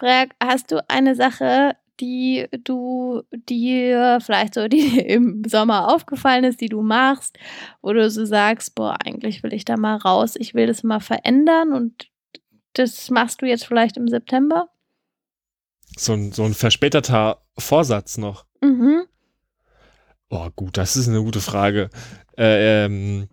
[0.00, 6.60] frage, hast du eine Sache, die du dir vielleicht so, die im Sommer aufgefallen ist,
[6.60, 7.38] die du machst,
[7.82, 11.00] wo du so sagst, boah, eigentlich will ich da mal raus, ich will das mal
[11.00, 12.08] verändern und
[12.72, 14.68] das machst du jetzt vielleicht im September?
[15.96, 18.46] So ein, so ein verspäteter Vorsatz noch.
[18.62, 19.02] Mhm.
[20.28, 21.90] Oh, gut, das ist eine gute Frage.
[22.38, 23.28] Äh, ähm,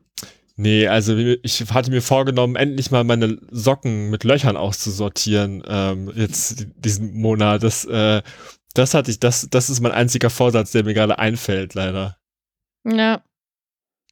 [0.57, 6.67] nee, also ich hatte mir vorgenommen, endlich mal meine Socken mit Löchern auszusortieren, ähm, jetzt
[6.75, 7.63] diesen Monat.
[7.63, 8.21] Das, äh,
[8.73, 12.17] das hatte ich, das, das ist mein einziger Vorsatz, der mir gerade einfällt, leider.
[12.85, 13.23] Ja.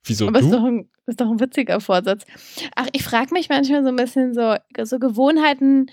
[0.06, 0.46] Wieso Aber du?
[0.46, 2.26] ist doch, ein, ist doch ein witziger Vorsatz.
[2.76, 5.88] Ach, ich frage mich manchmal so ein bisschen so, so Gewohnheiten,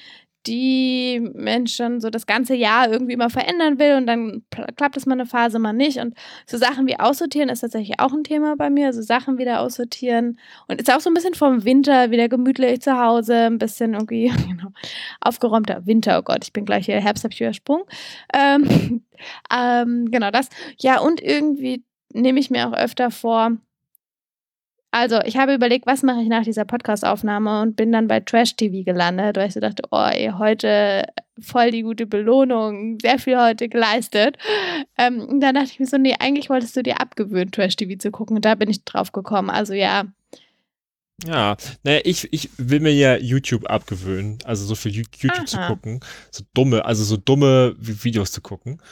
[0.46, 4.42] die Menschen so das ganze Jahr irgendwie immer verändern will und dann
[4.77, 5.98] klappt es mal eine Phase, mal nicht.
[5.98, 6.15] Und
[6.46, 8.87] so Sachen wie aussortieren ist tatsächlich auch ein Thema bei mir.
[8.87, 10.38] Also Sachen wieder aussortieren.
[10.66, 14.28] Und ist auch so ein bisschen vom Winter wieder gemütlich zu Hause, ein bisschen irgendwie
[14.48, 14.73] genau,
[15.20, 16.18] aufgeräumter Winter.
[16.18, 17.84] Oh Gott, ich bin gleich hier, Herbst habe ich übersprungen.
[18.34, 19.02] Ähm,
[19.54, 20.49] ähm, genau das.
[20.79, 23.56] Ja, und irgendwie nehme ich mir auch öfter vor,
[24.95, 28.57] also, ich habe überlegt, was mache ich nach dieser Podcast-Aufnahme und bin dann bei Trash
[28.57, 31.07] TV gelandet, weil ich so dachte, oh, ey, heute
[31.40, 34.37] voll die gute Belohnung, sehr viel heute geleistet.
[34.99, 37.99] Ähm, und dann dachte ich mir so, nee, eigentlich wolltest du dir abgewöhnen, Trash TV
[37.99, 38.37] zu gucken.
[38.37, 39.49] Und da bin ich drauf gekommen.
[39.49, 40.04] Also, ja.
[41.27, 45.46] Ja, naja, ich, ich will mir ja YouTube abgewöhnen, also so viel YouTube Aha.
[45.46, 48.82] zu gucken, so dumme, also so dumme Videos zu gucken.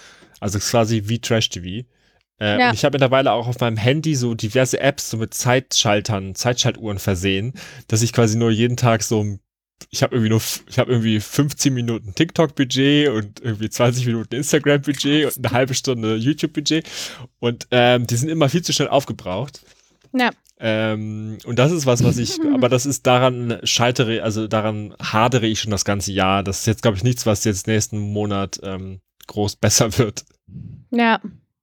[0.40, 1.84] Also quasi wie Trash TV.
[2.40, 2.68] Äh, Ja.
[2.68, 6.98] Und ich habe mittlerweile auch auf meinem Handy so diverse Apps so mit Zeitschaltern, Zeitschaltuhren
[6.98, 7.54] versehen,
[7.88, 9.38] dass ich quasi nur jeden Tag so
[9.88, 15.26] ich habe irgendwie nur, ich habe irgendwie 15 Minuten TikTok-Budget und irgendwie 20 Minuten Instagram-Budget
[15.26, 16.86] und eine halbe Stunde YouTube-Budget.
[17.38, 19.62] Und ähm, die sind immer viel zu schnell aufgebraucht.
[20.12, 20.30] Ja.
[20.58, 25.46] Ähm, und das ist was, was ich, aber das ist daran scheitere, also daran hadere
[25.46, 26.42] ich schon das ganze Jahr.
[26.42, 30.24] Das ist jetzt, glaube ich, nichts, was jetzt nächsten Monat ähm, groß besser wird.
[30.90, 31.20] Ja.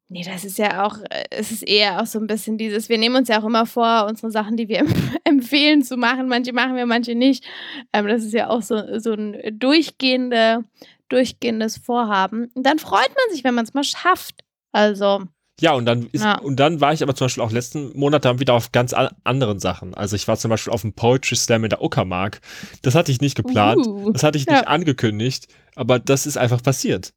[0.09, 2.97] Nee, das ist ja auch, äh, es ist eher auch so ein bisschen dieses, wir
[2.97, 4.85] nehmen uns ja auch immer vor, unsere Sachen, die wir
[5.25, 6.29] empfehlen zu machen.
[6.29, 7.43] Manche machen wir, manche nicht.
[7.91, 10.63] Ähm, das ist ja auch so, so ein durchgehende,
[11.09, 12.49] durchgehendes Vorhaben.
[12.53, 14.43] Und dann freut man sich, wenn man es mal schafft.
[14.71, 15.23] Also,
[15.59, 16.37] Ja, und dann ist, Ja.
[16.37, 19.59] und dann war ich aber zum Beispiel auch letzten Monat dann wieder auf ganz anderen
[19.59, 19.93] Sachen.
[19.93, 22.39] Also ich war zum Beispiel auf dem Poetry Slam in der Uckermark.
[22.81, 23.85] Das hatte ich nicht geplant.
[23.85, 24.53] Uh, das hatte ich ja.
[24.53, 27.11] nicht angekündigt, aber das ist einfach passiert.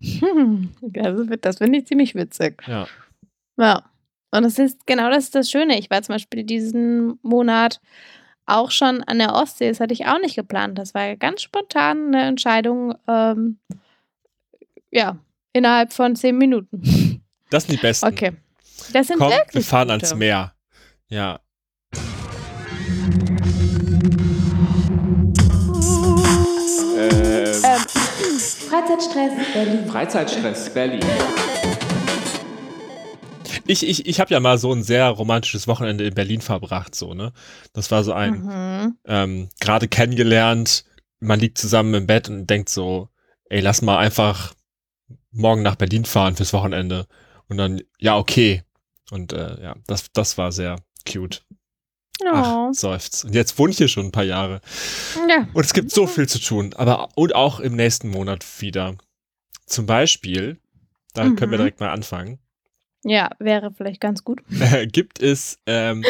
[0.00, 0.72] Hm,
[1.40, 2.62] das, finde ich ziemlich witzig.
[2.66, 2.86] Ja.
[3.56, 3.82] Ja.
[4.30, 5.78] Und das ist genau das ist das Schöne.
[5.78, 7.80] Ich war zum Beispiel diesen Monat
[8.44, 9.68] auch schon an der Ostsee.
[9.68, 10.78] Das hatte ich auch nicht geplant.
[10.78, 12.94] Das war ganz spontan eine Entscheidung.
[13.06, 13.58] Ähm,
[14.90, 15.18] ja,
[15.52, 17.22] innerhalb von zehn Minuten.
[17.50, 18.06] Das sind die besten.
[18.06, 18.32] Okay.
[18.92, 20.06] Das sind Komm, wirklich wir fahren gute.
[20.06, 20.52] ans Meer.
[21.08, 21.40] Ja.
[28.78, 29.86] Freizeitstress Berlin.
[29.88, 31.00] Freizeitstress Berlin.
[33.66, 37.12] Ich, ich, ich habe ja mal so ein sehr romantisches Wochenende in Berlin verbracht, so,
[37.12, 37.32] ne?
[37.72, 38.98] Das war so ein, Mhm.
[39.04, 40.84] ähm, gerade kennengelernt,
[41.18, 43.08] man liegt zusammen im Bett und denkt so,
[43.50, 44.54] ey, lass mal einfach
[45.32, 47.06] morgen nach Berlin fahren fürs Wochenende.
[47.48, 48.62] Und dann, ja, okay.
[49.10, 50.76] Und äh, ja, das, das war sehr
[51.10, 51.42] cute.
[52.24, 52.28] Oh.
[52.32, 53.24] Ach, seufzt.
[53.24, 54.60] Und jetzt wohne ich hier schon ein paar Jahre.
[55.28, 55.46] Ja.
[55.52, 58.96] Und es gibt so viel zu tun, aber und auch im nächsten Monat wieder.
[59.66, 60.58] Zum Beispiel,
[61.14, 61.62] da können wir Mhm.
[61.62, 62.38] direkt mal anfangen,
[63.04, 64.42] ja, wäre vielleicht ganz gut.
[64.92, 66.04] gibt es ähm,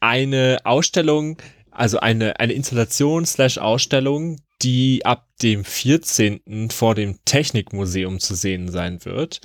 [0.00, 1.36] eine Ausstellung,
[1.70, 6.70] also eine, eine Installation slash Ausstellung, die ab dem 14.
[6.70, 9.40] vor dem Technikmuseum zu sehen sein wird.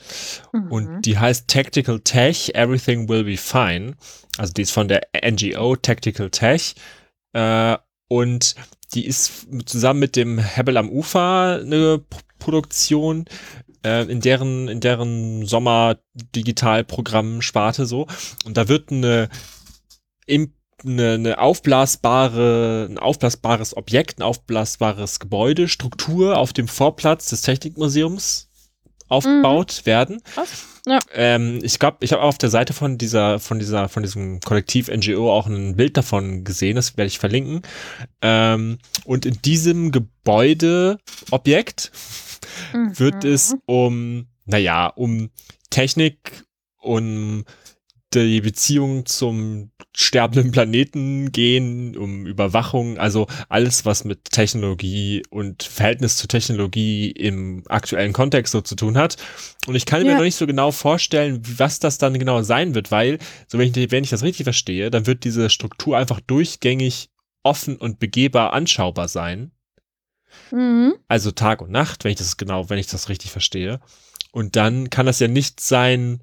[0.53, 0.71] Mhm.
[0.71, 3.95] Und die heißt Tactical Tech, Everything Will Be Fine.
[4.37, 6.75] Also die ist von der NGO Tactical Tech.
[7.33, 7.77] Äh,
[8.07, 8.55] und
[8.93, 13.25] die ist zusammen mit dem Hebel am Ufer eine P Produktion,
[13.85, 18.07] äh, in deren, in deren Sommer-Digitalprogramm-Sparte so.
[18.45, 19.29] Und da wird eine,
[20.25, 27.41] im, eine, eine aufblasbare, ein aufblasbares Objekt, ein aufblasbares Gebäude, Struktur auf dem Vorplatz des
[27.41, 28.47] Technikmuseums
[29.07, 30.21] aufgebaut werden.
[30.35, 30.65] Was?
[30.85, 30.99] Ja.
[31.13, 34.89] Ähm, ich glaube, ich habe auf der Seite von dieser, von dieser, von diesem Kollektiv
[34.89, 37.63] NGO auch ein Bild davon gesehen, das werde ich verlinken.
[38.21, 41.91] Ähm, und in diesem Gebäudeobjekt
[42.73, 43.29] wird Mhm.
[43.29, 45.29] es um, naja, um
[45.69, 46.43] Technik,
[46.77, 47.45] um
[48.13, 56.17] die Beziehung zum sterbenden Planeten gehen, um Überwachung, also alles, was mit Technologie und Verhältnis
[56.17, 59.17] zur Technologie im aktuellen Kontext so zu tun hat.
[59.67, 60.15] Und ich kann mir Ja.
[60.15, 63.91] noch nicht so genau vorstellen, was das dann genau sein wird, weil, so wenn ich,
[63.91, 67.09] wenn ich das richtig verstehe, dann wird diese Struktur einfach durchgängig
[67.43, 69.51] offen und begehbar anschaubar sein.
[70.51, 70.95] Mhm.
[71.07, 73.79] Also Tag und Nacht, wenn ich das genau, wenn ich das richtig verstehe.
[74.31, 76.21] Und dann kann das ja nicht sein,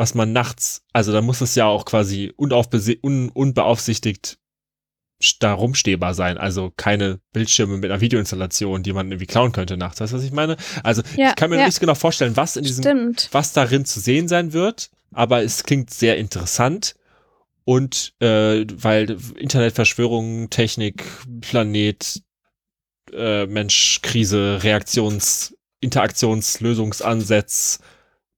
[0.00, 2.50] was man nachts, also da muss es ja auch quasi un,
[3.28, 4.38] unbeaufsichtigt
[5.40, 6.38] da rumstehbar sein.
[6.38, 10.00] Also keine Bildschirme mit einer Videoinstallation, die man irgendwie klauen könnte nachts.
[10.00, 10.56] Weißt du, was ich meine?
[10.82, 11.66] Also Ja, ich kann mir ja.
[11.66, 13.28] nicht genau vorstellen, was in diesem, Stimmt.
[13.32, 16.94] was darin zu sehen sein wird, aber es klingt sehr interessant.
[17.64, 21.04] Und äh, weil Internetverschwörung, Technik,
[21.42, 22.22] Planet,
[23.12, 27.80] äh, Mensch, Krise, Reaktions, Interaktions, Lösungsansatz,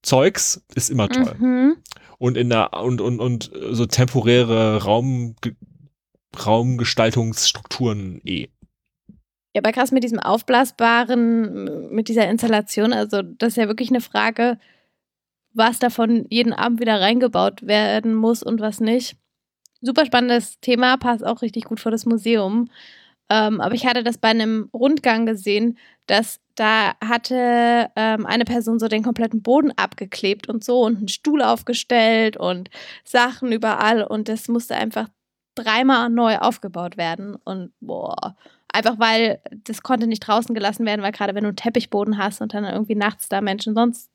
[0.03, 1.35] Zeugs ist immer toll.
[1.39, 1.77] Mhm.
[2.19, 5.35] Und in der und, und, und so temporäre Raum,
[6.45, 8.49] Raumgestaltungsstrukturen eh.
[9.55, 14.01] Ja, aber krass mit diesem aufblasbaren, mit dieser Installation, also das ist ja wirklich eine
[14.01, 14.59] Frage,
[15.53, 19.17] was davon jeden Abend wieder reingebaut werden muss und was nicht.
[19.83, 22.71] Super spannendes Thema, passt auch richtig gut vor das Museum.
[23.29, 25.77] Ähm, aber ich hatte das bei einem Rundgang gesehen,
[26.07, 31.09] dass da hatte ähm, eine Person so den kompletten Boden abgeklebt und so und einen
[31.09, 32.71] Stuhl aufgestellt und
[33.05, 35.09] Sachen überall und das musste einfach
[35.55, 38.37] dreimal neu aufgebaut werden und boah,
[38.73, 42.41] einfach weil das konnte nicht draußen gelassen werden, weil gerade wenn du einen Teppichboden hast
[42.41, 44.11] und dann irgendwie nachts da Menschen sonst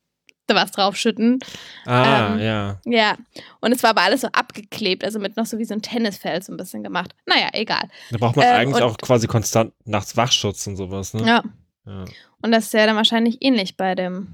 [0.50, 1.40] was draufschütten.
[1.86, 2.80] Ah, Ähm, ja.
[2.86, 3.18] Ja,
[3.60, 6.46] und es war aber alles so abgeklebt, also mit noch so wie so ein Tennisfeld
[6.46, 7.14] so ein bisschen gemacht.
[7.26, 7.90] Naja, egal.
[8.12, 11.28] Da braucht man ähm, eigentlich auch quasi konstant nachts Wachschutz und sowas, ne?
[11.28, 11.44] Ja,
[11.88, 12.06] Ja.
[12.42, 14.28] und das ist ja dann wahrscheinlich ähnlich bei dem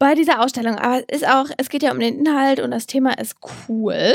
[0.00, 0.76] bei dieser Ausstellung.
[0.76, 3.36] Aber es ist auch, es geht ja um den Inhalt und das Thema ist
[3.68, 4.14] cool.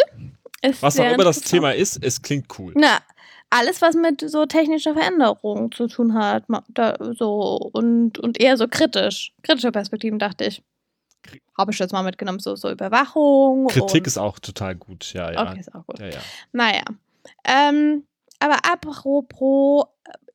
[0.62, 1.42] Ist Was auch immer das.
[1.42, 2.74] Thema ist, es klingt cool.
[2.76, 2.98] Na,
[3.52, 8.68] alles, was mit so technischer Veränderung zu tun hat, da, so und, und eher so
[8.68, 9.32] kritisch.
[9.44, 10.64] Kritische Perspektiven, dachte ich.
[11.58, 13.68] Habe ich jetzt mal mitgenommen, so, so Überwachung.
[13.68, 15.50] Kritik ist auch total gut, ja, ja.
[15.50, 16.00] Okay, ist auch gut.
[16.00, 16.20] Ja, ja.
[16.52, 16.84] Naja.
[17.44, 18.04] Ähm,
[18.40, 19.86] aber apropos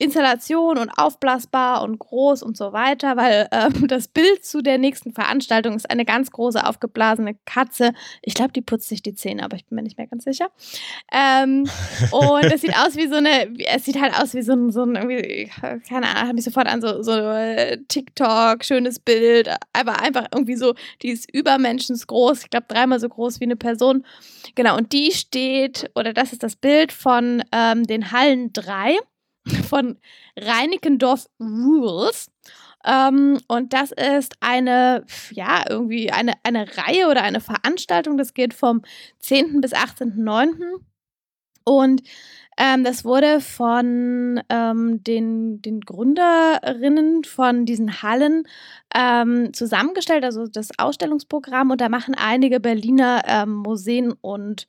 [0.00, 5.12] Installation und aufblasbar und groß und so weiter, weil ähm, das Bild zu der nächsten
[5.12, 7.92] Veranstaltung ist eine ganz große aufgeblasene Katze.
[8.22, 10.48] Ich glaube, die putzt sich die Zähne, aber ich bin mir nicht mehr ganz sicher.
[11.12, 11.68] Ähm,
[12.12, 14.84] und es sieht aus wie so eine, es sieht halt aus wie so ein, so
[14.84, 15.50] ein irgendwie,
[15.86, 20.56] keine Ahnung, habe ich sofort an so, so äh, TikTok, schönes Bild, aber einfach irgendwie
[20.56, 24.06] so, die ist übermenschensgroß, ich glaube dreimal so groß wie eine Person.
[24.54, 28.96] Genau, und die steht, oder das ist das Bild von ähm, den Hallen 3
[29.68, 29.98] von
[30.36, 32.30] Reinickendorf Rules.
[32.84, 38.16] Ähm, und das ist eine, ja, irgendwie eine, eine Reihe oder eine Veranstaltung.
[38.16, 38.82] Das geht vom
[39.18, 39.60] 10.
[39.60, 40.80] bis 18.09.
[41.64, 42.02] Und
[42.56, 48.44] ähm, das wurde von ähm, den, den Gründerinnen von diesen Hallen
[48.94, 51.70] ähm, zusammengestellt, also das Ausstellungsprogramm.
[51.70, 54.66] Und da machen einige Berliner ähm, Museen und,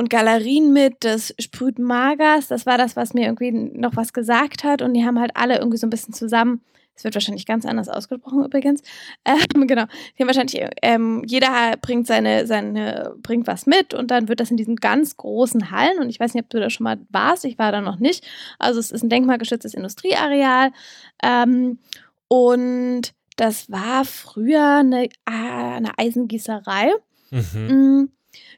[0.00, 1.04] und Galerien mit.
[1.04, 4.80] Das Sprüht Magers, das war das, was mir irgendwie noch was gesagt hat.
[4.80, 6.62] Und die haben halt alle irgendwie so ein bisschen zusammen.
[6.96, 8.82] Es wird wahrscheinlich ganz anders ausgesprochen übrigens.
[9.26, 9.84] Ähm, genau.
[10.16, 14.50] Die haben wahrscheinlich, ähm, jeder bringt seine, seine, bringt was mit und dann wird das
[14.50, 15.98] in diesen ganz großen Hallen.
[15.98, 17.44] Und ich weiß nicht, ob du da schon mal warst.
[17.44, 18.26] Ich war da noch nicht.
[18.58, 20.72] Also es ist ein denkmalgeschütztes Industrieareal.
[21.22, 21.78] Ähm,
[22.28, 26.92] und das war früher eine, ah, eine Eisengießerei.
[27.30, 28.10] Mhm.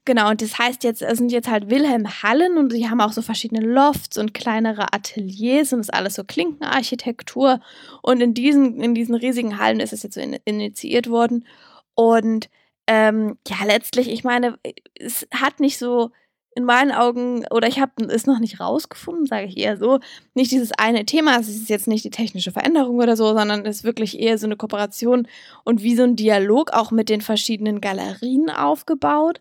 [0.04, 3.12] Genau, und das heißt jetzt, es sind jetzt halt Wilhelm Hallen und die haben auch
[3.12, 7.60] so verschiedene Lofts und kleinere Ateliers und ist alles so Klinkenarchitektur.
[8.02, 11.46] Und in diesen, in diesen riesigen Hallen ist es jetzt so in, initiiert worden.
[11.94, 12.50] Und
[12.88, 14.58] ähm, ja, letztlich, ich meine,
[14.96, 16.10] es hat nicht so
[16.55, 20.00] in meinen Augen, oder ich habe es noch nicht rausgefunden, sage ich eher so,
[20.34, 23.77] nicht dieses eine Thema, es ist jetzt nicht die technische Veränderung oder so, sondern es
[23.79, 25.29] ist wirklich eher so eine Kooperation
[25.65, 29.41] und wie so ein Dialog auch mit den verschiedenen Galerien aufgebaut.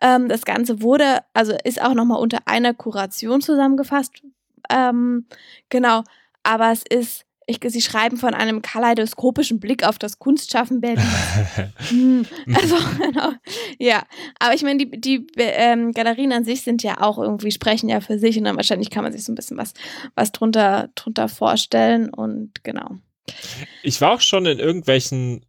[0.00, 4.22] Ähm, das Ganze wurde, also ist auch nochmal unter einer Kuration zusammengefasst.
[4.70, 5.26] Ähm,
[5.68, 6.04] genau,
[6.42, 11.08] aber es ist, ich, sie schreiben von einem kaleidoskopischen Blick auf das Kunstschaffen Berlins.
[11.88, 13.32] Hm, also, genau.
[13.78, 14.02] Ja,
[14.38, 18.00] aber ich meine, die, die ähm, Galerien an sich sind ja auch irgendwie, sprechen ja
[18.00, 19.72] für sich und dann wahrscheinlich kann man sich so ein bisschen was,
[20.14, 22.98] was drunter, drunter vorstellen und genau.
[23.82, 25.44] Ich war auch schon in irgendwelchen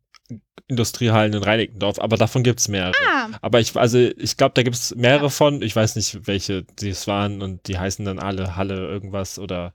[0.67, 2.93] Industriehallen in Reinickendorf, aber davon gibt's mehrere.
[3.07, 5.61] Ah, Aber ich, also ich glaube, da gibt's mehrere von.
[5.63, 9.73] Ich weiß nicht, welche das waren und die heißen dann alle Halle irgendwas oder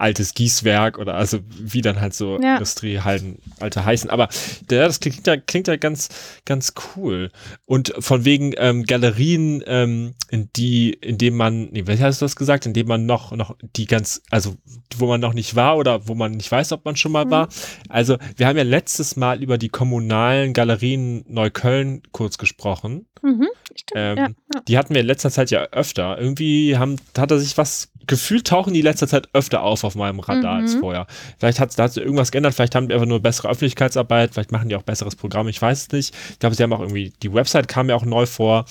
[0.00, 2.54] altes Gießwerk oder also wie dann halt so Ja.
[2.54, 4.10] Industriehallen alte heißen.
[4.10, 4.28] Aber
[4.70, 6.08] ja, das klingt ja, klingt ja ganz,
[6.44, 7.30] ganz cool.
[7.66, 12.24] Und von wegen ähm, Galerien, ähm, in die, in dem man, nee, was hast du
[12.24, 14.56] das gesagt, in dem man noch, noch die ganz, also
[14.96, 17.30] wo man noch nicht war oder wo man nicht weiß, ob man schon mal Mhm.
[17.30, 17.48] war.
[17.88, 23.06] Also wir haben ja letztes Mal über die kommunalen Galerien Neukölln kurz gesprochen.
[23.22, 24.60] mhm, stimmt, Ähm, ja, ja.
[24.66, 26.18] Die hatten wir in letzter Zeit ja öfter.
[26.18, 29.94] Irgendwie haben, hat da sich was gefühlt tauchen die in letzter Zeit öfter auf auf
[29.96, 30.62] meinem Radar Mhm.
[30.62, 31.06] als vorher.
[31.38, 34.76] Vielleicht hat es irgendwas geändert, vielleicht haben die einfach nur bessere Öffentlichkeitsarbeit, vielleicht machen die
[34.76, 36.14] auch besseres Programm, ich weiß es nicht.
[36.30, 38.64] Ich glaube, sie haben auch irgendwie, die Website kam ja auch neu vor.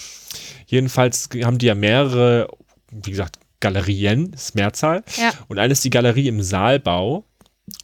[0.68, 2.48] Jedenfalls haben die ja mehrere,
[2.92, 5.04] wie gesagt, Galerien, ist Mehrzahl.
[5.18, 5.32] Ja.
[5.50, 7.26] Und eine ist die Galerie im Saalbau.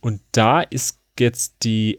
[0.02, 1.98] Und da ist jetzt die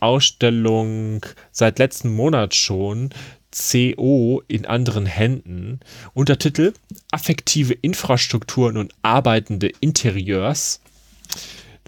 [0.00, 3.10] Ausstellung seit letzten Monat schon
[3.52, 5.80] CO in anderen Händen.
[6.14, 6.72] Untertitel
[7.10, 10.80] Affektive Infrastrukturen und arbeitende Interieurs.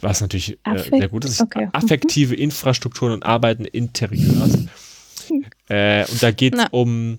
[0.01, 1.41] Was natürlich äh, Affekt- sehr gut ist.
[1.41, 1.67] okay.
[1.67, 1.71] Mhm.
[1.73, 4.59] Affektive Infrastrukturen und arbeitende Interieurs.
[5.69, 7.19] äh, und da geht es um,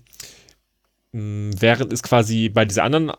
[1.12, 3.14] mh, während es quasi bei dieser anderen äh,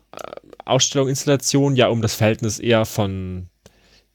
[0.64, 3.48] Ausstellung, Installation ja um das Verhältnis eher von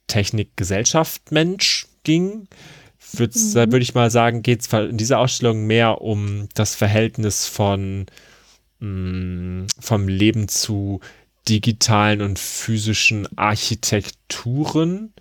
[0.08, 2.48] Technik, Gesellschaft, Mensch ging,
[3.18, 3.72] würd's- da Mhm.
[3.72, 8.06] würde ich mal sagen, geht es in dieser Ausstellung mehr um das Verhältnis von
[8.80, 11.02] mh, vom Leben zu
[11.48, 15.14] digitalen und physischen Architekturen,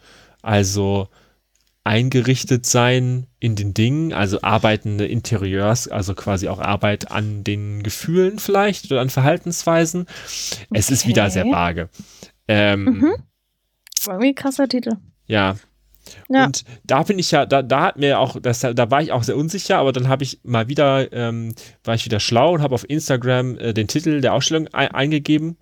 [0.42, 1.09] also
[1.85, 8.38] eingerichtet sein in den Dingen, also arbeitende Interieurs, also quasi auch Arbeit an den Gefühlen
[8.38, 10.06] vielleicht oder an Verhaltensweisen.
[10.73, 11.32] Es ist wieder Okay.
[11.32, 11.88] sehr vage.
[12.49, 13.14] Ähm, Mhm.
[14.06, 14.92] Irgendwie ein krasser Titel.
[15.26, 15.56] Ja.
[16.29, 16.45] Ja.
[16.47, 19.23] Und da bin ich ja, da, da hat mir auch, das, da war ich auch
[19.23, 22.75] sehr unsicher, aber dann habe ich mal wieder, ähm, war ich wieder schlau und habe
[22.75, 25.57] auf Instagram äh, den Titel der Ausstellung ei- eingegeben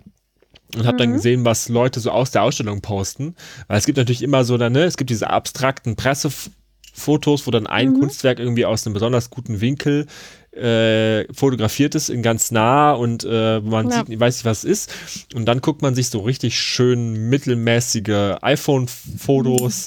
[0.77, 1.15] und habe dann Mhm.
[1.15, 3.35] gesehen, was Leute so aus der Ausstellung posten.
[3.69, 7.67] Weil es gibt natürlich immer so, dann, ne, es gibt diese abstrakten Pressefotos, wo dann
[7.67, 8.01] ein Mhm.
[8.01, 10.07] Kunstwerk irgendwie aus einem besonders guten Winkel
[10.53, 14.05] äh, fotografiert ist, in ganz nah und äh, man Ja.
[14.05, 14.93] sieht, weiß nicht, was es ist.
[15.35, 19.87] Und dann guckt man sich so richtig schön mittelmäßige iPhone-Fotos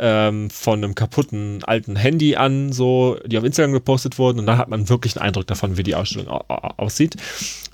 [0.00, 4.40] ähm, von einem kaputten alten Handy an, so, die auf Instagram gepostet wurden.
[4.40, 7.16] Und dann hat man wirklich einen Eindruck davon, wie die Ausstellung au au aussieht.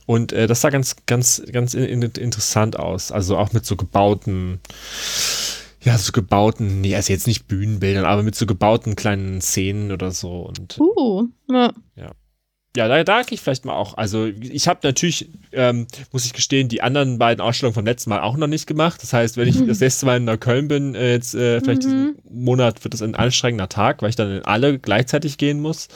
[0.07, 3.13] Und äh, das sah ganz, ganz, ganz in, interessant aus.
[3.13, 4.61] Also auch mit so gebauten,
[5.83, 10.11] ja, so gebauten, nee, also jetzt nicht Bühnenbildern, aber mit so gebauten kleinen Szenen oder
[10.11, 10.43] so.
[10.43, 11.73] Und Uh, ja.
[11.95, 12.11] ja,
[12.77, 13.97] da, da gehe ich vielleicht mal auch.
[13.97, 18.21] Also ich habe natürlich, ähm, muss ich gestehen, die anderen beiden Ausstellungen vom letzten Mal
[18.21, 19.03] auch noch nicht gemacht.
[19.03, 22.19] Das heißt, wenn ich das nächste Mal in Neukölln bin, äh, jetzt äh, vielleicht diesen
[22.31, 25.89] Monat wird es ein anstrengender Tag, weil ich dann in alle gleichzeitig gehen muss.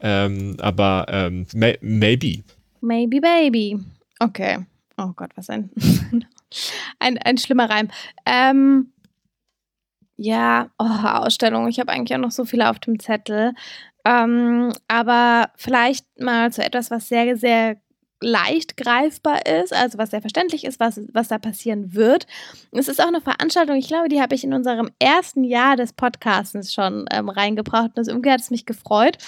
[0.00, 2.42] Ähm, aber ähm, may maybe.
[2.80, 3.78] Maybe Baby.
[4.18, 4.66] Okay.
[4.96, 5.70] Oh Gott, was ein,
[6.98, 7.88] ein, ein schlimmer Reim.
[8.26, 8.92] Ähm,
[10.16, 11.68] ja, oh, Ausstellung.
[11.68, 13.54] Ich habe eigentlich auch noch so viele auf dem Zettel.
[14.04, 17.76] Ähm, aber vielleicht mal zu etwas, was sehr, sehr
[18.22, 22.26] leicht greifbar ist, also was sehr verständlich ist, was, was da passieren wird.
[22.70, 25.92] Es ist auch eine Veranstaltung, ich glaube, die habe ich in unserem ersten Jahr des
[25.92, 29.18] Podcastens schon ähm, reingebracht und das irgendwie hat es mich gefreut.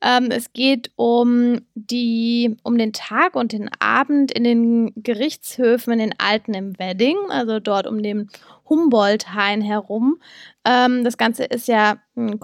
[0.00, 5.98] Ähm, es geht um die, um den Tag und den Abend in den Gerichtshöfen in
[5.98, 8.30] den Alten im Wedding, also dort um den
[8.68, 10.20] Humboldt-Hain herum.
[10.64, 12.38] Ähm, das Ganze ist ja ein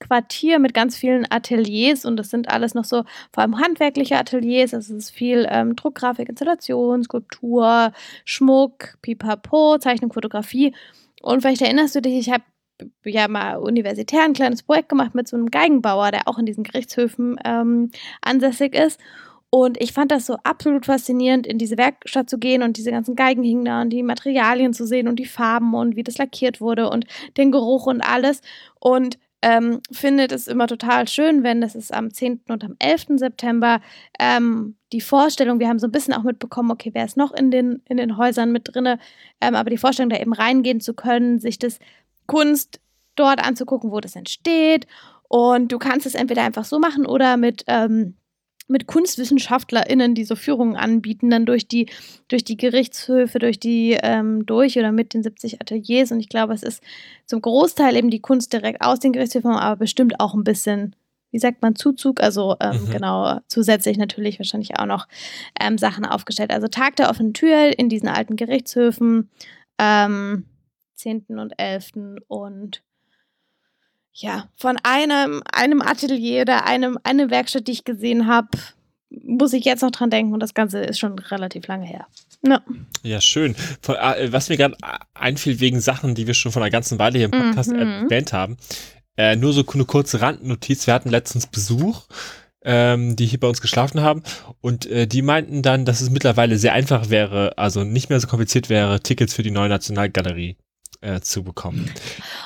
[0.00, 4.72] Kunstquartier mit ganz vielen Ateliers und das sind alles noch so vor allem handwerkliche Ateliers.
[4.72, 7.92] Es ist viel ähm, Druckgrafik, Installation, Skulptur,
[8.24, 10.74] Schmuck, Pipapo, Zeichnung, Fotografie.
[11.22, 12.44] Und vielleicht erinnerst du dich, ich habe
[13.04, 16.64] ja mal universitär ein kleines Projekt gemacht mit so einem Geigenbauer, der auch in diesen
[16.64, 17.90] Gerichtshöfen ähm,
[18.22, 18.98] ansässig ist.
[19.50, 23.16] Und ich fand das so absolut faszinierend, in diese Werkstatt zu gehen und diese ganzen
[23.16, 26.60] Geigen hingen da und die Materialien zu sehen und die Farben und wie das lackiert
[26.60, 27.04] wurde und
[27.36, 28.42] den Geruch und alles.
[28.78, 32.42] Und ähm, finde es immer total schön, wenn das ist am 10.
[32.48, 33.06] und am 11.
[33.16, 33.80] September
[34.18, 37.50] ähm, die Vorstellung, wir haben so ein bisschen auch mitbekommen, okay, wer ist noch in
[37.50, 38.98] den, in den Häusern mit drinne,
[39.40, 41.78] ähm, aber die Vorstellung, da eben reingehen zu können, sich das
[42.26, 42.80] Kunst
[43.16, 44.86] dort anzugucken, wo das entsteht.
[45.28, 48.16] Und du kannst es entweder einfach so machen oder mit, ähm,
[48.70, 51.86] mit KunstwissenschaftlerInnen, die so Führungen anbieten, dann durch die,
[52.28, 56.12] durch die Gerichtshöfe, durch die, ähm, durch oder mit den 70 Ateliers.
[56.12, 56.82] Und ich glaube, es ist
[57.26, 60.94] zum Großteil eben die Kunst direkt aus den Gerichtshöfen, aber bestimmt auch ein bisschen,
[61.32, 62.90] wie sagt man, Zuzug, also ähm, Mhm.
[62.90, 65.06] genau, zusätzlich natürlich wahrscheinlich auch noch
[65.60, 66.52] ähm, Sachen aufgestellt.
[66.52, 69.30] Also Tag der offenen Tür in diesen alten Gerichtshöfen,
[69.78, 70.44] ähm,
[70.94, 71.38] 10.
[71.38, 72.22] und 11.
[72.28, 72.82] und
[74.12, 78.48] ja, von einem, einem Atelier oder einem, eine Werkstatt, die ich gesehen habe,
[79.10, 82.06] muss ich jetzt noch dran denken und das Ganze ist schon relativ lange her.
[82.46, 82.60] Ja.
[83.02, 83.54] Ja, schön.
[83.82, 84.76] Von, äh, was mir gerade
[85.14, 87.78] einfiel wegen Sachen, die wir schon von einer ganzen Weile hier im Podcast Mhm.
[88.04, 88.56] erwähnt haben.
[89.16, 90.86] Äh, nur so eine kurze Randnotiz.
[90.86, 92.04] Wir hatten letztens Besuch,
[92.62, 94.22] ähm, die hier bei uns geschlafen haben
[94.60, 98.28] und äh, die meinten dann, dass es mittlerweile sehr einfach wäre, also nicht mehr so
[98.28, 100.56] kompliziert wäre, Tickets für die neue Nationalgalerie
[101.00, 101.90] äh, zu bekommen.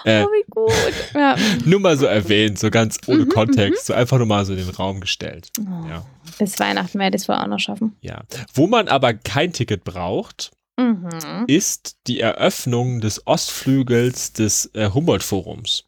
[0.05, 0.73] Äh, Oh, wie gut.
[1.15, 1.37] Ja.
[1.65, 4.59] nur mal so erwähnt, so ganz ohne Mhm, Kontext, so einfach nur mal so in
[4.59, 5.49] den Raum gestellt.
[5.61, 6.05] Oh, Ja.
[6.39, 7.97] Bis Weihnachten werde ich es wohl auch noch schaffen.
[8.01, 8.23] Ja.
[8.55, 11.45] Wo man aber kein Ticket braucht, Mhm.
[11.47, 15.85] ist die Eröffnung des Ostflügels des äh, Humboldt-Forums.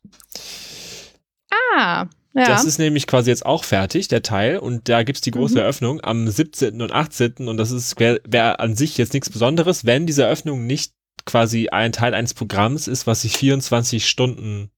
[1.50, 2.44] Ah, ja.
[2.46, 4.58] Das ist nämlich quasi jetzt auch fertig, der Teil.
[4.58, 5.60] Und da gibt's die große Mhm.
[5.60, 6.80] Eröffnung am 17.
[6.82, 7.48] und 18.
[7.48, 10.92] Und das ist wäre wär an sich jetzt nichts Besonderes, wenn diese Eröffnung nicht
[11.26, 14.71] quasi ein Teil eines Programms ist, was sich 24 Stunden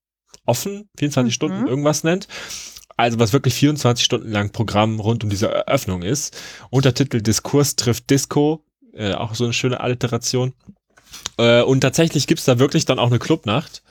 [0.45, 1.35] offen, 24 Mhm.
[1.35, 2.27] Stunden irgendwas nennt.
[2.97, 6.37] Also was wirklich 24 Stunden lang Programm rund um diese Eröffnung ist.
[6.71, 10.53] Untertitel Diskurs trifft Disco, äh, auch so eine schöne Alliteration.
[11.39, 13.83] Äh, und tatsächlich gibt's da wirklich dann auch eine Clubnacht.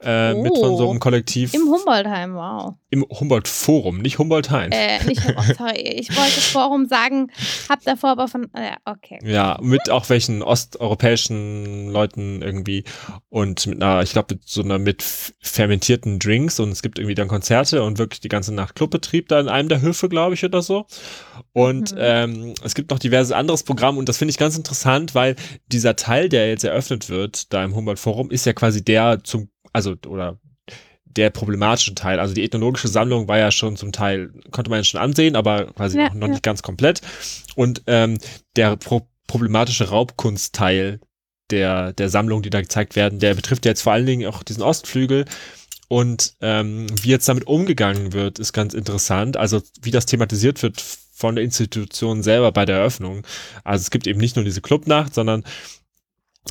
[0.00, 1.00] Äh, Mit von so einem Oh.
[1.00, 2.74] Kollektiv Im Humboldtheim, wow.
[2.90, 4.70] im Humboldt-Forum, nicht Humboldt-Hain.
[4.70, 7.32] Äh, nicht, oh, sorry, ich wollte Forum sagen,
[7.68, 9.18] hab davor aber von, äh, okay.
[9.24, 12.84] Ja, mit auch welchen osteuropäischen Leuten irgendwie
[13.28, 15.02] und mit einer, ich glaube, mit so einer mit
[15.40, 19.40] fermentierten Drinks und es gibt irgendwie dann Konzerte und wirklich die ganze Nacht Clubbetrieb da
[19.40, 20.86] in einem der Höfe, glaube ich, oder so.
[21.52, 21.98] Und Mhm.
[22.00, 25.36] ähm, es gibt noch diverse anderes Programm und das finde ich ganz interessant, weil
[25.66, 29.94] dieser Teil, der jetzt eröffnet wird, da im Humboldt-Forum, ist ja quasi der zum, also,
[30.06, 30.38] oder
[31.04, 32.20] der problematische Teil.
[32.20, 35.66] Also die ethnologische Sammlung war ja schon zum Teil, konnte man ja schon ansehen, aber
[35.72, 36.32] quasi Ja, noch, noch ja.
[36.34, 37.00] nicht ganz komplett.
[37.56, 38.18] Und ähm,
[38.56, 41.00] der pro problematische Raubkunstteil
[41.50, 44.42] der, der Sammlung, die da gezeigt werden, der betrifft ja jetzt vor allen Dingen auch
[44.42, 45.26] diesen Ostflügel.
[45.88, 49.36] Und ähm, wie jetzt damit umgegangen wird, ist ganz interessant.
[49.36, 50.80] Also wie das thematisiert wird
[51.12, 53.26] von der Institution selber bei der Eröffnung.
[53.64, 55.44] Also es gibt eben nicht nur diese Clubnacht, sondern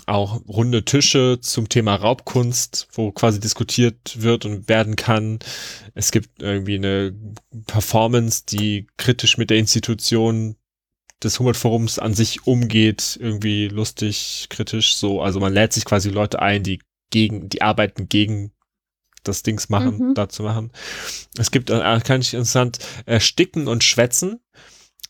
[0.05, 5.39] auch runde Tische zum Thema Raubkunst, wo quasi diskutiert wird und werden kann.
[5.95, 7.13] Es gibt irgendwie eine
[7.65, 10.55] Performance, die kritisch mit der Institution
[11.23, 15.21] des Humboldt-Forums an sich umgeht, irgendwie lustig, kritisch, so.
[15.21, 18.51] Also man lädt sich quasi Leute ein, die gegen, die arbeiten gegen
[19.23, 20.13] das Dings machen, Mhm.
[20.13, 20.71] dazu machen.
[21.37, 24.39] Es gibt, äh, kann ich interessant, äh, Sticken und Schwätzen.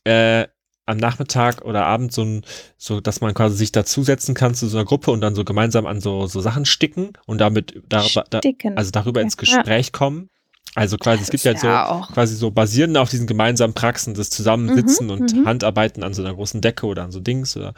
[0.06, 0.48] Äh,
[0.88, 2.42] am Nachmittag oder Abend so ein,
[2.78, 5.86] so, dass man quasi sich dazusetzen kann zu so einer Gruppe und dann so gemeinsam
[5.86, 8.40] an so, so Sachen sticken und damit darüber, da,
[8.76, 9.26] also darüber Okay.
[9.26, 10.30] ins Gespräch kommen.
[10.76, 12.12] Also quasi, es gibt ja so, auch.
[12.14, 15.46] quasi so basierend auf diesen gemeinsamen Praxen des Zusammensitzen Mhm, und mhm.
[15.46, 17.74] Handarbeiten an so einer großen Decke oder an so Dings oder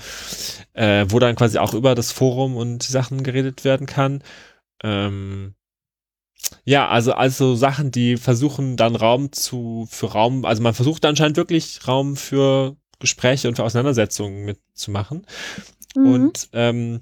[0.73, 4.21] äh, wo dann quasi auch über das Forum und die Sachen geredet werden kann.
[4.83, 5.53] Ähm,
[6.65, 11.37] ja, also also Sachen, die versuchen dann Raum zu für Raum, also man versucht anscheinend
[11.37, 15.25] wirklich Raum für Gespräche und für Auseinandersetzungen mitzumachen.
[15.95, 16.05] Mhm.
[16.05, 17.01] Und ähm,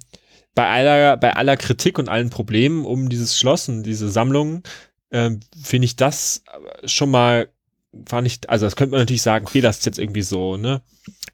[0.56, 4.64] bei aller, bei aller Kritik und allen Problemen um dieses Schloss und diese Sammlung,
[5.12, 6.44] ähm, finde ich das
[6.86, 7.50] schon mal,
[8.08, 10.82] fand ich, also das könnte man natürlich sagen, okay, das ist jetzt irgendwie so, ne?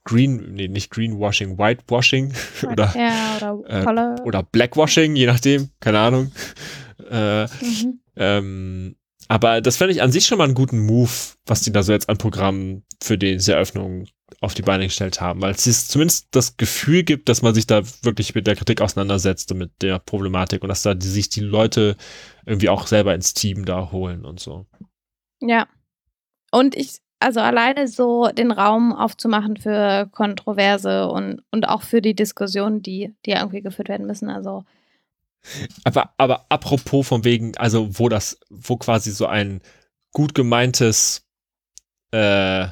[0.06, 2.34] Green, nee, nicht Greenwashing, Whitewashing
[2.70, 6.32] oder, ja, oder äh, oder Blackwashing, je nachdem, keine Ahnung.
[7.10, 8.00] Äh, Mhm.
[8.16, 8.96] ähm,
[9.28, 11.10] aber das fände ich an sich schon mal einen guten Move,
[11.46, 14.06] was die da so jetzt an Programmen für diese Eröffnung
[14.42, 17.82] auf die Beine gestellt haben, weil es zumindest das Gefühl gibt, dass man sich da
[18.02, 21.42] wirklich mit der Kritik auseinandersetzt und mit der Problematik und dass da die, sich die
[21.42, 21.96] Leute
[22.46, 24.66] irgendwie auch selber ins Team da holen und so.
[25.42, 25.68] Ja.
[26.52, 32.16] Und ich, also alleine so den Raum aufzumachen für Kontroverse und, und auch für die
[32.16, 34.30] Diskussionen, die, die irgendwie geführt werden müssen.
[34.30, 34.66] Also,
[35.84, 39.62] Aber, aber apropos von wegen, also wo das, wo quasi so ein
[40.14, 41.28] gut gemeintes,
[42.12, 42.68] äh,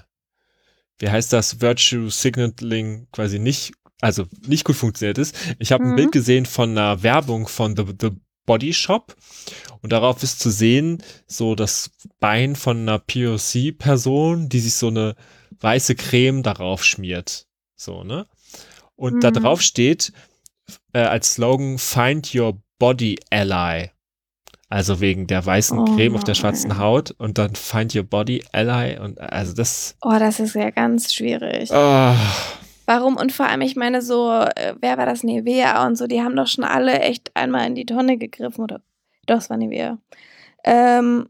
[1.01, 5.35] wie heißt das, Virtue Signaling quasi nicht, also nicht gut funktioniert ist.
[5.59, 5.95] Ich habe ein Mhm.
[5.95, 8.11] Bild gesehen von einer Werbung von The, The
[8.45, 9.15] Body Shop
[9.81, 15.15] und darauf ist zu sehen, so das Bein von einer POC-Person, die sich so eine
[15.59, 17.47] weiße Creme darauf schmiert.
[17.75, 18.27] So, ne?
[18.95, 19.35] Und da Mhm.
[19.35, 20.11] drauf steht
[20.93, 23.91] äh, als Slogan Find Your Body Ally.
[24.71, 26.77] Also wegen der weißen Oh Creme auf der schwarzen.
[26.77, 29.97] Haut und dann Find Your Body Ally und also das.
[30.01, 31.69] oh, das ist ja ganz schwierig.
[31.73, 32.15] ah,
[32.85, 33.17] Warum?
[33.17, 35.23] Und vor allem, ich meine, so, äh, wer war das?
[35.23, 38.63] Nivea und so, die haben doch schon alle echt einmal in die Tonne gegriffen.
[38.63, 38.79] Oder
[39.27, 39.97] doch, es war Nivea.
[40.63, 41.27] Ähm,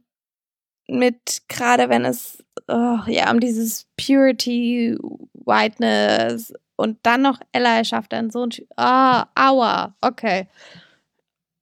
[0.88, 4.96] mit, gerade wenn es oh, ja um dieses Purity,
[5.34, 8.52] Whiteness und dann noch Ally schafft, dann so ein.
[8.78, 10.48] Ah, aua, okay.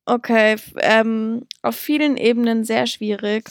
[0.09, 3.49] Okay, ähm, auf vielen Ebenen sehr schwierig.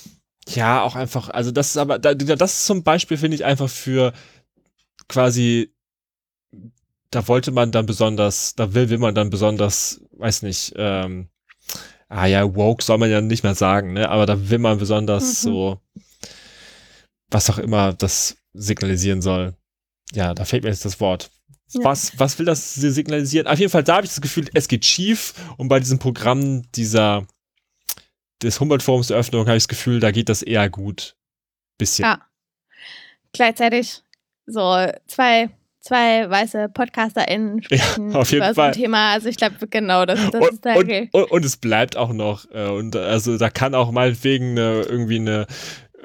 [0.49, 3.69] ja, auch einfach, also das ist aber, da- das ist zum Beispiel, finde ich, einfach
[3.69, 4.13] für
[5.09, 5.73] quasi,
[7.11, 11.29] da wollte man dann besonders, da will, will man dann besonders, weiß nicht, ähm,
[12.09, 14.09] ah ja, woke soll man ja nicht mehr sagen, ne?
[14.09, 15.51] Aber da will man besonders Mhm.
[15.51, 15.81] so,
[17.31, 19.55] was auch immer das signalisieren soll.
[20.13, 21.31] Ja, da fehlt mir jetzt das Wort.
[21.71, 21.85] Ja.
[21.85, 23.47] Was, was will das signalisieren?
[23.47, 26.63] Auf jeden Fall, da habe ich das Gefühl, es geht schief und bei diesem Programm
[26.73, 27.27] dieser
[28.43, 31.17] des Humboldt-Forums Eröffnung habe ich das Gefühl, da geht das eher gut.
[31.77, 32.05] Bisschen.
[32.05, 32.23] Ja.
[33.33, 34.03] Gleichzeitig
[34.47, 35.51] so zwei,
[35.81, 38.55] zwei weiße PodcasterInnen sprechen ja, auf jeden über Fall.
[38.55, 39.13] so ein Thema.
[39.13, 42.13] Also ich glaube, genau, das, das und, ist da und, und, und, es bleibt auch
[42.13, 42.51] noch.
[42.51, 45.47] Äh, und also da kann auch meinetwegen eine, irgendwie eine,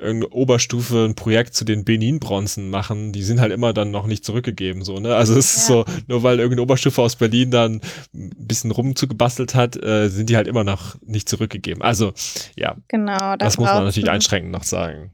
[0.02, 3.12] eine Oberstufe ein Projekt zu den Benin-Bronzen machen.
[3.12, 4.84] Die sind halt immer dann noch nicht zurückgegeben.
[4.84, 5.16] So, ne?
[5.16, 5.60] Also es ja.
[5.60, 7.82] ist so, nur weil irgendeine Oberstufe aus Berlin dann
[8.14, 11.82] ein bisschen rumzugebastelt hat, äh, sind die halt immer noch nicht zurückgegeben.
[11.82, 12.14] Also
[12.56, 15.12] ja, genau, das muss man natürlich einschränkend noch sagen.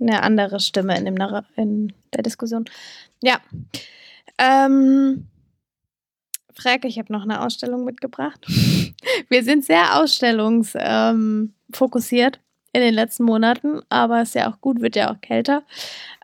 [0.00, 1.16] Eine andere Stimme in, dem,
[1.56, 2.64] in der Diskussion.
[3.22, 3.38] Ja.
[4.38, 5.26] Ähm,
[6.54, 8.46] Frage, ich habe noch eine Ausstellung mitgebracht.
[9.28, 14.96] Wir sind sehr ausstellungsfokussiert ähm, in den letzten Monaten, aber ist ja auch gut, wird
[14.96, 15.62] ja auch kälter.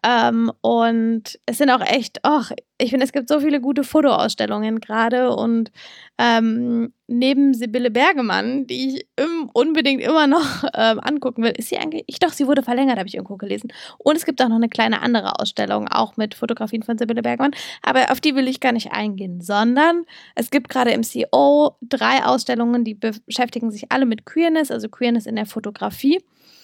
[0.06, 4.80] Ähm, und es sind auch echt, ach, ich finde, es gibt so viele gute Fotoausstellungen
[4.80, 5.72] gerade und
[6.18, 11.78] ähm, neben Sibylle Bergemann, die ich im, unbedingt immer noch ähm, angucken will, ist sie
[11.78, 13.72] eigentlich, ich doch, sie wurde verlängert, habe ich irgendwo gelesen.
[13.98, 17.54] Und es gibt auch noch eine kleine andere Ausstellung, auch mit Fotografien von Sibylle Bergemann,
[17.82, 20.04] aber auf die will ich gar nicht eingehen, sondern
[20.36, 25.26] es gibt gerade im CO drei Ausstellungen, die beschäftigen sich alle mit Queerness, also Queerness
[25.26, 26.20] in der Fotografie.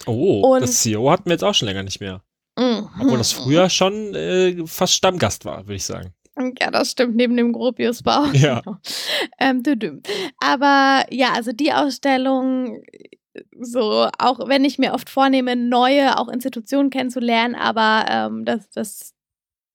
[0.07, 2.23] Oh, und das CO hatten wir jetzt auch schon länger nicht mehr.
[2.59, 2.89] Mhm.
[3.01, 6.13] Obwohl das früher schon äh, fast Stammgast war, würde ich sagen.
[6.61, 8.25] Ja, das stimmt, neben dem Gropiusbau.
[8.33, 8.61] Ja.
[8.61, 8.79] Genau.
[9.39, 10.03] Ähm,
[10.39, 12.83] Aber ja, also die Ausstellung,
[13.61, 19.15] so, auch wenn ich mir oft vornehme, neue auch Institutionen kennenzulernen, aber ähm, das, das,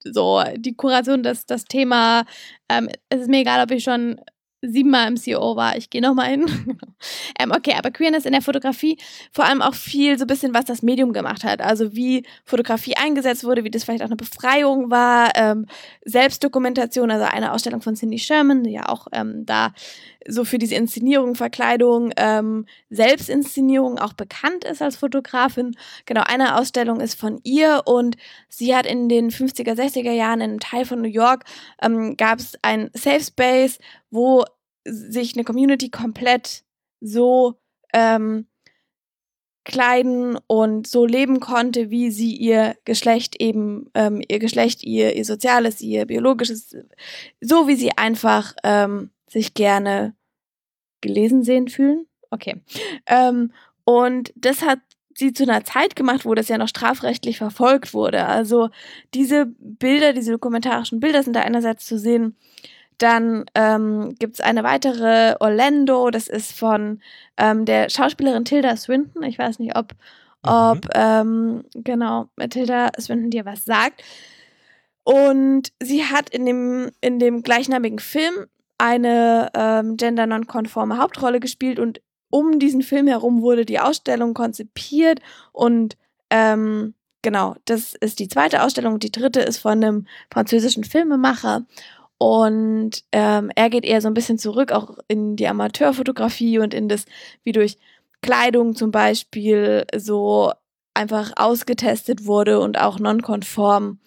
[0.03, 2.25] so, die Kuration, das, das Thema,
[2.69, 4.19] ähm, es ist mir egal, ob ich schon
[4.61, 5.77] siebenmal im CO war.
[5.77, 6.45] Ich gehe nochmal hin.
[7.39, 8.97] ähm, okay, aber Queerness in der Fotografie,
[9.31, 11.61] vor allem auch viel so ein bisschen, was das Medium gemacht hat.
[11.61, 15.67] Also wie Fotografie eingesetzt wurde, wie das vielleicht auch eine Befreiung war, ähm,
[16.05, 19.73] Selbstdokumentation, also eine Ausstellung von Cindy Sherman, die ja auch ähm, da
[20.27, 25.75] so für diese Inszenierung, Verkleidung, ähm, Selbstinszenierung auch bekannt ist als Fotografin.
[26.05, 28.17] Genau, eine Ausstellung ist von ihr und
[28.49, 31.45] sie hat in den 50er, 60er Jahren in einem Teil von New York
[31.81, 34.43] ähm, gab es ein Safe Space, wo
[34.85, 36.63] sich eine Community komplett
[37.01, 37.55] so
[37.93, 38.47] ähm,
[39.67, 45.25] kleiden und so leben konnte, wie sie ihr Geschlecht eben, ähm, ihr Geschlecht, ihr, ihr
[45.25, 46.75] soziales, ihr biologisches,
[47.41, 50.15] so wie sie einfach ähm, sich gerne
[51.01, 52.07] gelesen sehen fühlen.
[52.31, 52.61] Okay.
[53.05, 53.51] Ähm,
[53.83, 54.79] und das hat
[55.17, 58.25] sie zu einer Zeit gemacht, wo das ja noch strafrechtlich verfolgt wurde.
[58.25, 58.69] Also
[59.13, 62.35] diese Bilder, diese dokumentarischen Bilder sind da einerseits zu sehen.
[62.99, 67.01] Dann ähm, gibt es eine weitere Orlando, das ist von
[67.37, 69.23] ähm, der Schauspielerin Tilda Swinton.
[69.23, 69.93] Ich weiß nicht, ob,
[70.43, 70.91] ob mhm.
[70.93, 74.03] ähm, genau Tilda Swinton dir was sagt.
[75.03, 82.01] Und sie hat in dem, in dem gleichnamigen Film eine ähm, gender-nonkonforme Hauptrolle gespielt und
[82.29, 85.19] um diesen Film herum wurde die Ausstellung konzipiert
[85.53, 85.97] und
[86.29, 88.99] ähm, genau, das ist die zweite Ausstellung.
[88.99, 91.65] Die dritte ist von einem französischen Filmemacher
[92.17, 96.89] und ähm, er geht eher so ein bisschen zurück auch in die Amateurfotografie und in
[96.89, 97.05] das,
[97.43, 97.77] wie durch
[98.21, 100.51] Kleidung zum Beispiel so
[100.93, 103.99] einfach ausgetestet wurde und auch nonkonform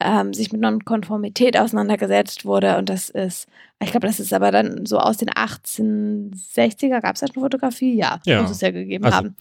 [0.00, 2.78] ähm, sich mit Nonkonformität auseinandergesetzt wurde.
[2.78, 3.48] Und das ist,
[3.82, 7.94] ich glaube, das ist aber dann so aus den 1860er, gab es da schon Fotografie?
[7.94, 8.42] Ja, ja.
[8.42, 9.36] muss es ja gegeben also, haben.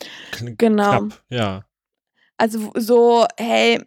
[0.58, 0.98] Genau.
[0.98, 1.64] Knapp, ja.
[2.38, 3.82] Also so, hey,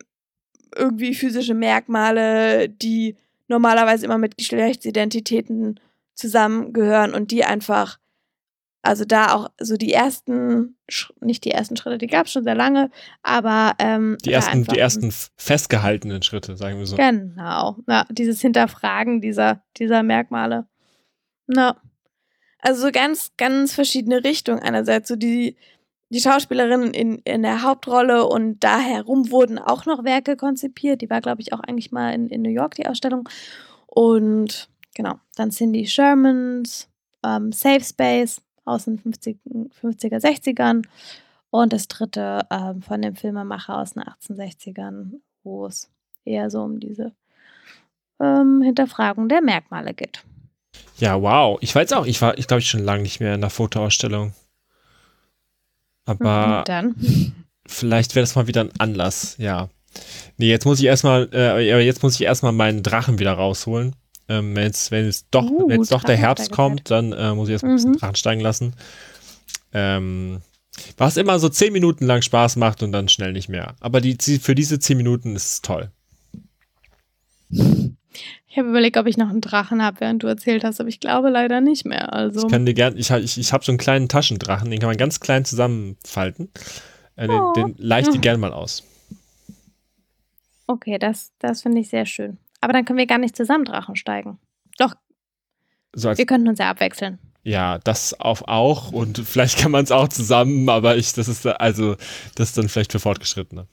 [0.76, 3.16] irgendwie physische Merkmale, die
[3.48, 5.78] normalerweise immer mit Geschlechtsidentitäten
[6.14, 7.98] zusammengehören und die einfach
[8.82, 10.76] also da auch so die ersten,
[11.20, 12.90] nicht die ersten Schritte, die gab es schon sehr lange,
[13.22, 16.96] aber ähm, die ersten, die ersten festgehaltenen Schritte, sagen wir so.
[16.96, 20.66] Genau, ja, dieses Hinterfragen dieser, dieser Merkmale.
[21.46, 21.76] Na.
[22.58, 24.60] Also so ganz, ganz verschiedene Richtungen.
[24.60, 25.56] Einerseits so die,
[26.10, 31.02] die Schauspielerinnen in, in der Hauptrolle und da herum wurden auch noch Werke konzipiert.
[31.02, 33.28] Die war, glaube ich, auch eigentlich mal in, in New York, die Ausstellung.
[33.86, 36.88] Und genau, dann Cindy Shermans,
[37.24, 39.38] ähm, Safe Space, aus den 50,
[39.80, 40.84] 50er, 60ern.
[41.50, 45.90] Und das dritte ähm, von dem Filmemacher aus den 1860ern, wo es
[46.24, 47.12] eher so um diese
[48.20, 50.24] ähm, Hinterfragung der Merkmale geht.
[50.96, 51.58] Ja, wow.
[51.60, 54.32] Ich weiß auch, ich war, ich glaube, ich schon lange nicht mehr in der Fotoausstellung.
[56.04, 56.64] Aber
[57.66, 59.68] vielleicht wäre das mal wieder ein Anlass, ja.
[60.38, 63.94] Nee, jetzt muss ich erstmal, äh, jetzt muss ich erstmal meinen Drachen wieder rausholen.
[64.32, 67.34] Ähm, wenn jetzt, wenn es doch, uh, wenn jetzt doch der Herbst kommt, dann äh,
[67.34, 67.74] muss ich erstmal mhm.
[67.74, 68.72] ein bisschen Drachen steigen lassen.
[69.74, 70.40] Ähm,
[70.96, 73.74] was immer so zehn Minuten lang Spaß macht und dann schnell nicht mehr.
[73.80, 75.90] Aber die, für diese zehn Minuten ist es toll.
[77.50, 81.00] Ich habe überlegt, ob ich noch einen Drachen habe, während du erzählt hast, aber ich
[81.00, 82.12] glaube leider nicht mehr.
[82.12, 82.46] Also.
[82.46, 84.96] Ich kann dir gern, ich, ich, ich habe so einen kleinen Taschendrachen, den kann man
[84.96, 86.50] ganz klein zusammenfalten.
[87.16, 87.52] Äh, oh.
[87.52, 88.82] Den, den leicht dir gerne mal aus.
[90.66, 92.38] Okay, das, das finde ich sehr schön.
[92.62, 94.38] Aber dann können wir gar nicht zusammen Drachen steigen.
[94.78, 94.94] Doch,
[95.94, 97.18] So wir könnten uns ja abwechseln.
[97.42, 101.44] ja, das auf auch und vielleicht kann man es auch zusammen, aber ich, das ist
[101.46, 101.96] also,
[102.36, 103.66] das ist dann vielleicht für Fortgeschrittene.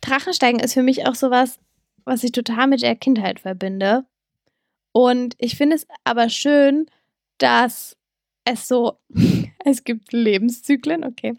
[0.00, 1.58] Drachensteigen ist für mich auch sowas,
[2.04, 4.04] was ich total mit der Kindheit verbinde.
[4.92, 6.86] Und ich finde es aber schön,
[7.38, 7.96] dass
[8.46, 8.98] es so,
[9.64, 11.34] es gibt Lebenszyklen, okay.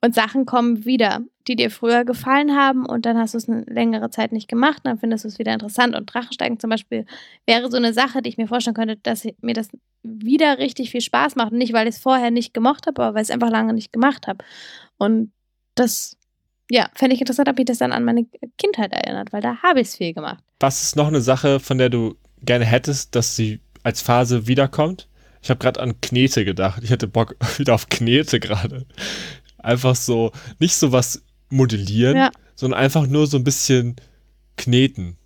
[0.00, 3.62] Und Sachen kommen wieder, die dir früher gefallen haben und dann hast du es eine
[3.68, 5.94] längere Zeit nicht gemacht, dann findest du es wieder interessant.
[5.94, 7.06] Und Drachensteigen zum Beispiel
[7.46, 9.68] wäre so eine Sache, die ich mir vorstellen könnte, dass ich- mir das
[10.02, 11.52] wieder richtig viel Spaß macht.
[11.52, 13.92] Nicht, weil ich es vorher nicht gemocht habe, aber weil ich es einfach lange nicht
[13.92, 14.44] gemacht habe.
[14.96, 15.32] Und
[15.74, 16.16] das
[16.70, 18.26] ja, fände ich interessant, ob mich das dann an meine
[18.58, 20.42] Kindheit erinnert, weil da habe ich es viel gemacht.
[20.60, 25.08] Was ist noch eine Sache, von der du gerne hättest, dass sie als Phase wiederkommt?
[25.42, 26.82] Ich habe gerade an Knete gedacht.
[26.82, 28.86] Ich hätte Bock wieder auf Knete gerade.
[29.58, 32.30] Einfach so, nicht so was modellieren, Ja.
[32.54, 33.96] sondern einfach nur so ein bisschen
[34.56, 35.16] kneten.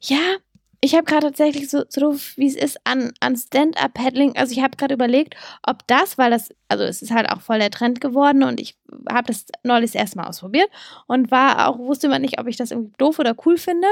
[0.00, 0.36] Ja,
[0.80, 4.62] ich habe gerade tatsächlich so, so doof, wie es ist, an, an Stand-Up-Paddling, also ich
[4.62, 5.34] habe gerade überlegt,
[5.66, 8.76] ob das, weil das, also es ist halt auch voll der Trend geworden und ich
[9.10, 10.68] habe das neulich das erste Mal ausprobiert
[11.08, 13.88] und war auch, wusste immer nicht, ob ich das irgendwie doof oder cool finde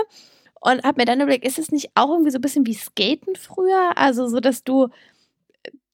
[0.61, 3.37] und habe mir dann überlegt, ist es nicht auch irgendwie so ein bisschen wie Skaten
[3.37, 3.97] früher?
[3.97, 4.89] Also so, dass du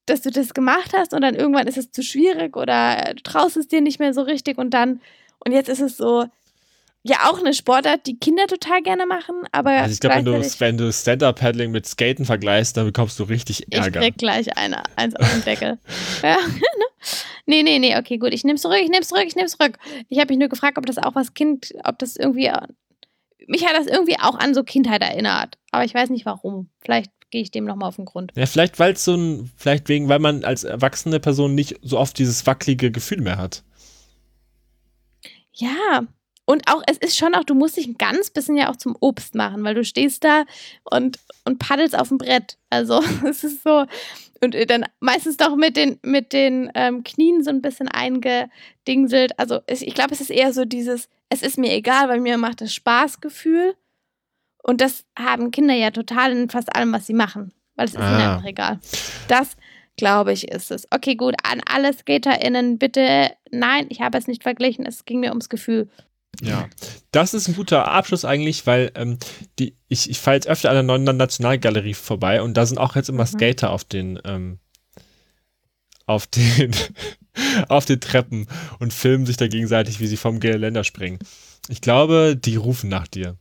[0.05, 3.55] dass du das gemacht hast und dann irgendwann ist es zu schwierig oder du traust
[3.55, 4.99] es dir nicht mehr so richtig und dann
[5.39, 6.25] und jetzt ist es so
[7.03, 10.33] ja auch eine Sportart, die Kinder total gerne machen, aber Also ich glaube, wenn du,
[10.33, 13.99] wenn du Stand-Up-Paddling mit Skaten vergleichst, dann bekommst du richtig ich Ärger.
[13.99, 15.79] krieg gleich eine, eins auf den Deckel.
[16.23, 16.85] ja, ne?
[17.45, 19.77] Nee, nee, nee, okay, gut, ich nehm's zurück, ich nehm's zurück, ich nehm's zurück.
[20.07, 22.49] Ich habe mich nur gefragt, ob das auch was Kind, ob das irgendwie,
[23.47, 26.69] mich hat das irgendwie auch an so Kindheit erinnert, aber ich weiß nicht warum.
[26.79, 28.31] Vielleicht gehe ich dem nochmal auf den Grund.
[28.35, 31.97] Ja, vielleicht weil es so ein, vielleicht wegen, weil man als erwachsene Person nicht so
[31.97, 33.63] oft dieses wackelige Gefühl mehr hat.
[35.53, 36.07] Ja,
[36.45, 38.97] und auch, es ist schon auch, du musst dich ein ganz bisschen ja auch zum
[38.99, 40.43] Obst machen, weil du stehst da
[40.83, 42.57] und, und paddelst auf dem Brett.
[42.69, 43.85] Also es ist so,
[44.41, 49.39] und äh, dann meistens doch mit den, mit den ähm, Knien so ein bisschen eingedingselt.
[49.39, 52.61] Also ich glaube, es ist eher so dieses, es ist mir egal, weil mir macht
[52.61, 53.75] es Spaßgefühl.
[54.61, 57.51] Und das haben Kinder ja total in fast allem, was sie machen.
[57.75, 58.35] Weil es ist ihnen Ah.
[58.35, 58.79] einfach egal.
[59.27, 59.57] Das,
[59.97, 60.87] glaube ich, ist es.
[60.91, 65.29] Okay, gut, an alle SkaterInnen bitte, nein, ich habe es nicht verglichen, es ging mir
[65.31, 65.89] ums Gefühl.
[66.41, 66.67] Ja.
[67.11, 69.17] Das ist ein guter Abschluss eigentlich, weil ähm,
[69.59, 72.95] die, ich, ich fahre jetzt öfter an der neuen Nationalgalerie vorbei und da sind auch
[72.95, 73.27] jetzt immer Mhm.
[73.27, 74.59] Skater auf den, ähm,
[76.05, 76.71] auf den,
[77.69, 78.47] auf den Treppen
[78.79, 81.19] und filmen sich da gegenseitig, wie sie vom Geländer springen.
[81.69, 83.37] Ich glaube, die rufen nach dir.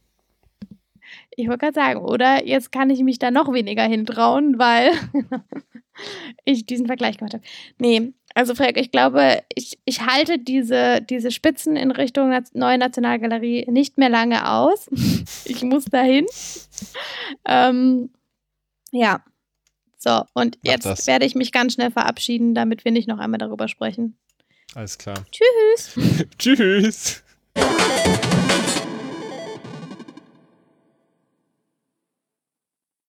[1.34, 4.92] Ich wollte gerade sagen, oder jetzt kann ich mich da noch weniger hintrauen, weil
[6.44, 7.44] ich diesen Vergleich gemacht habe.
[7.78, 12.78] Nee, also Frederik, ich glaube, ich, ich halte diese, diese Spitzen in Richtung Naz Neue
[12.78, 14.88] Nationalgalerie nicht mehr lange aus.
[15.44, 16.26] ich muss dahin.
[17.46, 18.10] Ähm,
[18.90, 19.22] ja.
[20.02, 21.06] So, und Mach jetzt das.
[21.06, 24.16] werde ich mich ganz schnell verabschieden, damit wir nicht noch einmal darüber sprechen.
[24.74, 25.24] Alles klar.
[25.30, 26.26] Tschüss.
[26.38, 27.22] Tschüss.